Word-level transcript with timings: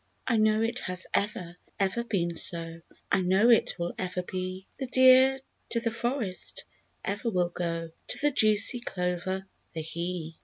I 0.25 0.37
know 0.37 0.63
it 0.63 0.79
has 0.79 1.05
ever, 1.13 1.57
ever 1.79 2.03
been 2.03 2.35
so, 2.35 2.81
I 3.11 3.21
know 3.21 3.51
it 3.51 3.75
will 3.77 3.93
ever 3.99 4.23
be: 4.23 4.65
The 4.79 4.87
deer 4.87 5.39
to 5.69 5.79
the 5.79 5.91
forest 5.91 6.65
ever 7.05 7.29
will 7.29 7.49
go, 7.49 7.91
To 8.07 8.17
the 8.19 8.31
juicy 8.31 8.79
clover—the 8.79 9.85
bee. 9.93 10.39